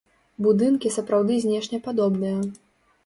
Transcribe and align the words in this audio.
Будынкі 0.45 0.91
сапраўды 0.95 1.37
знешне 1.45 1.77
падобныя. 1.89 2.37